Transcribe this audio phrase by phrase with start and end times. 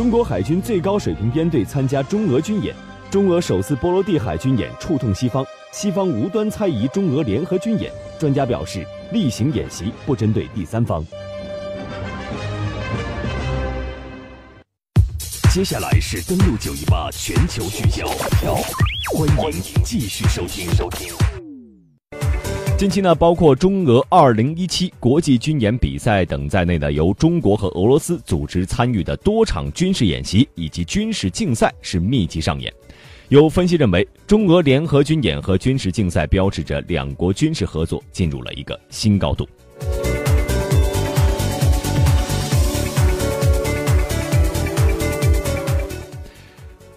[0.00, 2.74] 中国海军最高水平编队参加中俄军演，
[3.10, 7.92] 中俄首次波罗的海军演触痛西方，西方无端猜疑中俄联合军演。
[8.18, 8.82] 专家表示，
[9.12, 11.04] 例行演习不针对第三方。
[15.52, 18.06] 接下来是登陆九一八全球聚焦，
[19.14, 20.66] 欢迎继续收听。
[20.76, 21.39] 收听。
[22.80, 32.72] 近期呢，包括中俄二零一七国际军演比赛等在内的由中国和俄罗斯组织参与的多场军事演习以及军事竞赛是密集上演。
[33.28, 39.46] 有分析认为，中俄联合军演和军事竞赛标志着两国军事合作进入了一个新高度。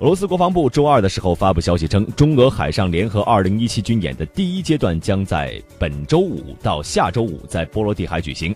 [0.03, 8.53] 俄罗斯国防部周二的时候发布消息称，中俄海上联合2017军演的第一阶段将在本周五到下周五在波罗的海举行，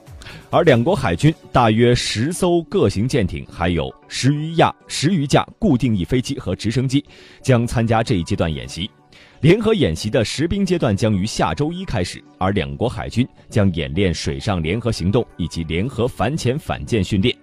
[0.49, 7.01] 而两国海军大约十艘各型舰艇，还有十余架十余架固定翼飞机和直升机
[7.41, 8.91] 将参加这一阶段演习。
[9.39, 17.33] 联合演习的实兵阶段将于下周一开始，而两国海军将演练水上联合行动以及联合反潜反舰训练。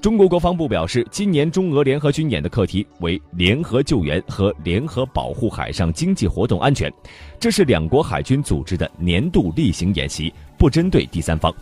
[0.00, 6.92] 中国国防部表示，今年中俄联合军演的课题为联合救援和联合保护海上经济活动安全，
[7.40, 11.52] 这是两国海军组织的年度例行演习，不针对第三方，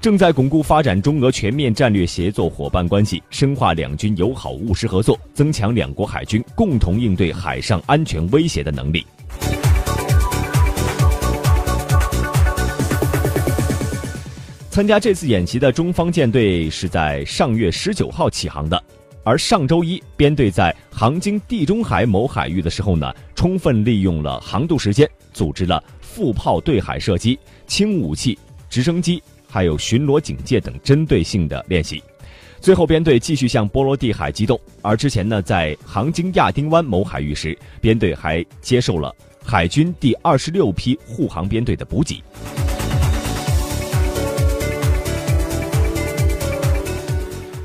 [0.00, 9.04] 正在巩固发展中俄全面战略协作伙伴关系，深化两军友好务实合作，增强两国海军共同应对海上安全威胁的能力。
[14.74, 18.82] 参加这次演习的中方舰队是在上月十九号起航的，
[19.22, 28.36] 而上周一编队在航经地中海某海域的时候呢，充分利用了航渡时间，组织了副炮对海射击、轻武器、
[28.68, 32.02] 直升机，还有巡逻警戒等针对性的练习。
[32.60, 34.58] 最后，编队继续向波罗的海机动。
[34.82, 42.20] 而之前呢，在航经亚丁湾某海域时，编队还接受了海军第二十六批护航编队的补给。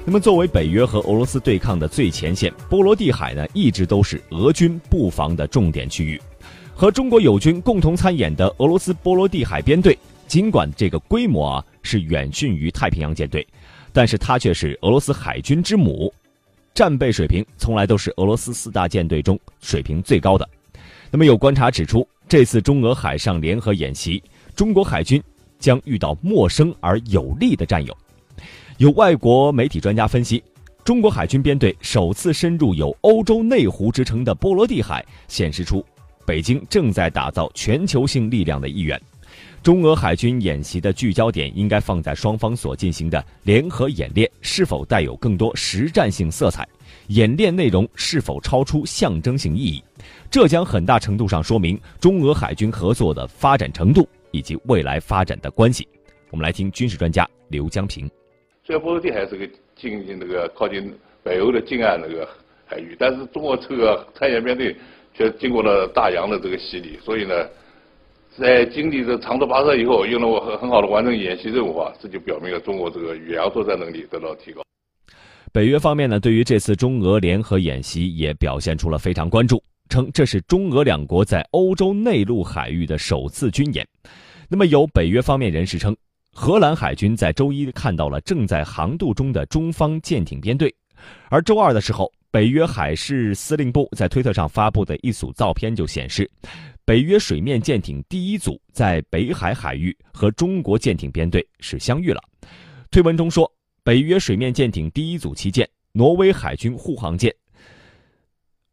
[0.09, 6.19] 那么，作为北约和俄罗斯对抗的最前线，波罗的海呢一直都是俄军布防的重点区域。
[6.73, 13.47] 和中国友军共同参演的俄罗斯波罗的海编队，尽管这个规模啊是远逊于太平洋舰队，
[13.93, 16.11] 但是它却是俄罗斯海军之母，
[16.73, 20.49] 战备水平从来都是俄罗斯四大舰队中水平最高的。
[21.11, 24.23] 那么，有观察指出，这次中俄海上联合演习，
[24.55, 25.21] 中国海军
[25.59, 27.95] 将遇到陌生而有力的战友。
[28.79, 30.41] 有外国媒体专家分析，
[30.85, 35.85] 中国海军编队首次深入有“欧洲内湖”之称的波罗的海，显示出
[36.25, 38.97] 北京正在打造全球性力量的意愿。
[39.61, 46.65] 中俄海军演习的聚焦点应该放在双方所进行的联合演练是否带有更多实战性色彩，
[47.07, 49.83] 演练内容是否超出象征性意义，
[50.31, 55.85] 这将很大程度上说明中俄海军合作的发展程度以及未来发展的关系。
[56.31, 58.09] 我们来听军事专家刘江平。
[58.69, 60.93] 虽然波罗的海是个近那个靠近
[61.23, 62.29] 北欧的近岸那个
[62.67, 64.75] 海域，但是中国这个参演编队
[65.11, 67.33] 却经过了大洋的这个洗礼，所以呢，
[68.37, 74.61] 在经历这长途跋涉以后，又能我很很好的完成演习任务啊，这就表明了中国这个远洋作战能力得到提高。
[75.51, 79.59] 北约方面呢，对于这次中俄联合演习也表现出了非常关注，
[79.89, 83.83] 称这是中俄两国在欧洲内陆海域的首次军演。
[84.47, 85.97] 那么有北约方面人士称。
[86.31, 90.73] 荷兰海军在周一看到了正在航渡中的中方舰艇编队，
[91.29, 96.29] 而周二的时候，北约海事司令部在推特上发布的一组照片就显示，
[96.85, 102.21] 北约水面舰艇第一组在北海海域和中国舰艇编队是相遇了。
[102.89, 103.51] 推文中说，
[103.83, 107.33] 北约水面舰艇第一组旗舰挪威海军护航舰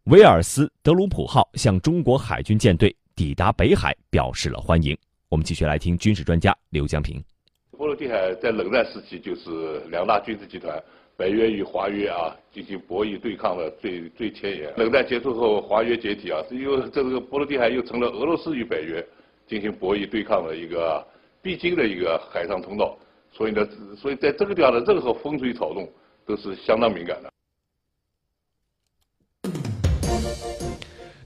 [0.05, 4.97] 维尔斯德鲁普号向中国海军舰队抵达北海表示了欢迎。
[5.29, 7.21] 我们继续来听军事专家刘江平。
[7.77, 10.83] 波罗的海在冷战时期就是两大军事集团
[11.17, 14.73] 北约与华约啊进行博弈对抗的最最前沿。
[14.77, 19.07] 冷战结束后，华约解体啊，又这个波罗的海又成了俄罗斯与北约
[19.47, 21.07] 进行博弈对抗的一个
[21.43, 22.97] 必经的一个海上通道。
[23.33, 23.67] 所以呢，
[23.97, 25.87] 所以在这个地方的任何风吹草动
[26.25, 27.31] 都是相当敏感的。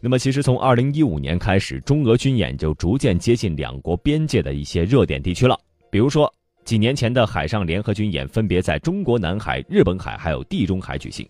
[0.00, 5.56] 那么，其实从二零一五年开始，中俄军演就逐渐接近两国边界的一些热点地区了，
[5.90, 6.32] 比如说。
[6.64, 11.28] 几年前的海上联合军演分别在中国南海、日本海还有地中海举行，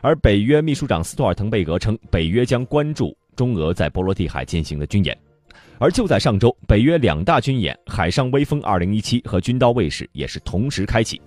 [0.00, 5.16] 而北约秘书长斯托尔滕贝格称，北约将关注中俄在波罗的海进行的军演。
[5.78, 11.20] 而就在上周，北约两大军演“海上威风 2017” 和“军刀卫士”也是同时开启。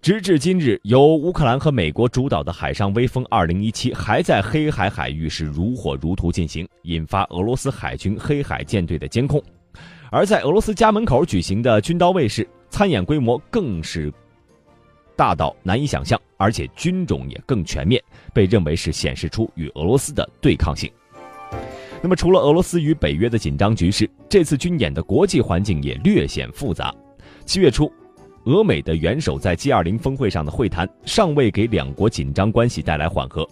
[0.00, 9.42] 直至今日，由乌克兰和美国主导的海上威风2017还在黑海海域是如火如荼进行，引发俄罗斯海军黑海舰队的监控。
[10.10, 14.12] 而在俄罗斯家门口举行的军刀卫士，参演规模更是
[15.16, 18.02] 大到难以想象，而且军种也更全面，
[18.34, 20.90] 被认为是显示出与俄罗斯的对抗性。
[22.02, 26.92] 那么，除了俄罗斯与北约的紧张局势，这次军演的国际环境也略显复杂。
[27.44, 27.92] 七月初，
[28.46, 33.48] 俄美的元首在 G20 峰会上的会谈尚未给两国紧张关系带来缓和，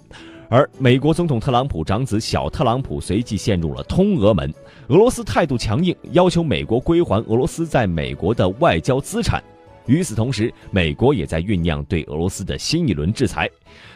[0.49, 4.53] 而美国总统特朗普长子小特朗普随即陷入了通俄门。
[4.89, 9.43] 俄罗斯态度强硬，要求美国归还俄罗斯在美国的外交资产。
[9.87, 13.49] 与此同时，美国也在酝酿对俄罗斯的新一轮制裁。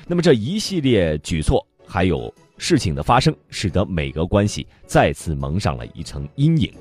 [0.06, 2.32] 那么，这一系列举措还有。
[2.58, 6.72] 事情的发生，使得美俄关系再次蒙上了一层阴影。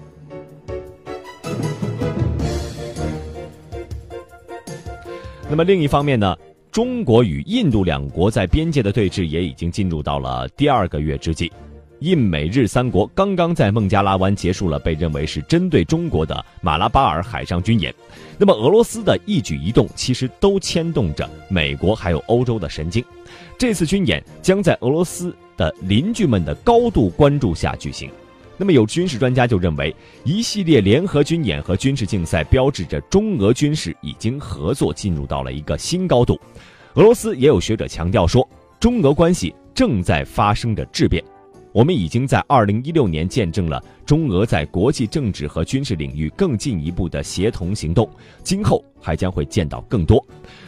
[5.49, 6.37] 那么另一方面呢，
[6.71, 11.51] 中国与印度两国在边界的对峙也已经进入到了第二个月之际。
[11.99, 17.93] 印美日三国刚刚在孟加拉湾结束了被认为是针对中国的马拉巴尔海上军演。
[18.37, 23.03] 那么俄罗斯的一举一动，其实都牵动着美国还有欧洲的神经。
[23.57, 25.35] 这次军演将在俄罗斯。
[25.57, 28.09] 的邻居们的高度关注下举行，
[28.61, 29.91] 那么有军事专家就认为，
[30.23, 36.39] 一系列联合军演和军事竞赛标志着中俄军事已经合作进入到了一个新高度。
[36.93, 38.47] 俄罗斯也有学者强调说，
[38.79, 41.23] 中俄关系正在发生着质变。
[41.73, 48.07] 我们已经在二零一六年见证了中俄在国际政治和军事领域更进一步的协同行动，
[48.43, 50.23] 今后还将会见到更多。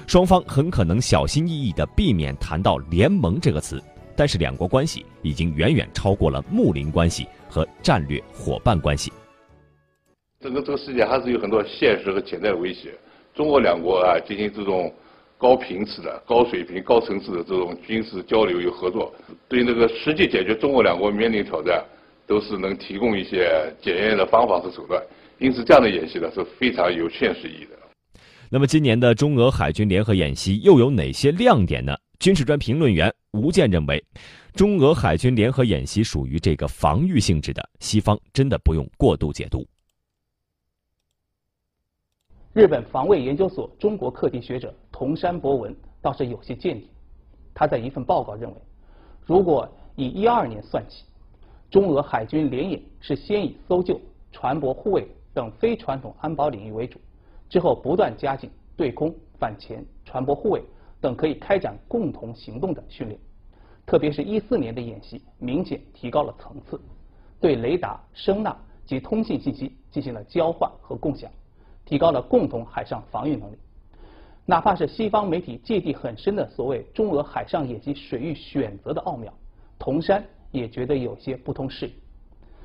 [0.07, 3.79] 双方很可能小心翼翼地避免谈到联盟这个词。
[4.15, 9.11] 但是两国关系已经远远超过了睦邻关系和战略伙伴关系。
[10.39, 12.93] 整个这个世界还是有很多现实和潜在的威胁。
[13.33, 14.93] 中国两国啊进行这种
[15.37, 19.13] 高频次的、高水平、高层次的这种军事交流与合作，
[19.47, 21.83] 对那个实际解决中国两国面临挑战，
[22.27, 25.01] 都是能提供一些检验的方法和手段。
[25.39, 27.77] 因此，这样的演习呢是非常有现实意义的。
[28.49, 31.93] 那么，今年的中俄海军联合演习又有哪些亮点呢？
[32.23, 34.01] 军事专评论员吴健认为，
[34.53, 39.67] 中俄海军联合演习属于这个防御性质的，西方真的不用过度解读。
[42.53, 46.87] 日本防卫研究所中国课题学者桐山博文倒是有些见解，
[47.53, 48.55] 他在一份报告认为，
[49.25, 51.03] 如果以一二年算起，
[51.69, 53.99] 中俄海军联演是先以搜救、
[54.31, 57.01] 船舶护卫等非传统安保领域为主，
[57.49, 60.63] 之后不断加紧对空、反潜、船舶护卫。
[61.03, 63.19] 等可以开展共同行动的训练，
[63.85, 66.79] 特别是一四年的演习，明显提高了层次，
[67.41, 68.55] 对雷达、声呐
[68.85, 71.29] 及通信信息进行了交换和共享，
[71.83, 73.57] 提高了共同海上防御能力。
[74.45, 79.33] 哪怕是西方媒体芥蒂很深的所谓中俄海上演习水域选择的奥妙，
[79.77, 81.93] 铜山也觉得有些不通适应。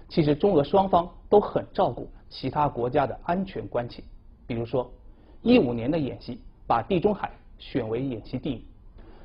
[0.09, 4.01] 其实中俄双方都很照顾其他国家的安全关切，
[4.47, 4.89] 比如说
[5.43, 7.33] 一五年的演习把地中海。
[7.59, 8.65] 选为演习地域，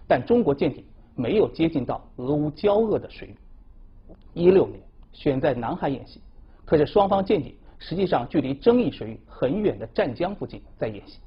[0.07, 0.83] 但中国舰艇
[1.15, 3.35] 没有接近到俄乌交恶的水域。
[4.33, 4.81] 一六年
[5.11, 6.19] 选在南海演习，
[6.65, 11.19] 可是双方舰艇实际上距离争议水域很远的湛江附近在演习，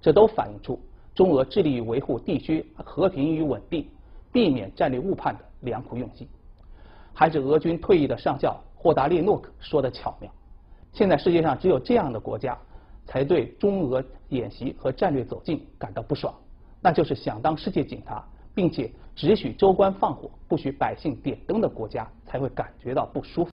[0.00, 0.78] 这都反映出
[1.14, 3.88] 中俄致力于维护地区和平与稳定、
[4.30, 6.28] 避免战略误判的良苦用心。
[7.14, 10.30] 还是俄军退役的上校霍达列诺克说的巧妙：
[10.92, 12.58] 现在世界上只有这样的国家，
[13.06, 16.34] 才对中俄演习和战略走近感到不爽。
[16.82, 18.22] 那就是想当世界警察，
[18.54, 23.50] 并且只许州官放火，不许百姓点灯的国家，才会感觉到不舒服。